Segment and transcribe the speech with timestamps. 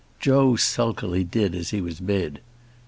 [0.19, 2.39] Joe sulkily did as he was bid.